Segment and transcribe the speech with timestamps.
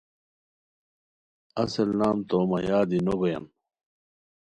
[1.63, 3.45] اصل نام تو مہ یادی نو گویان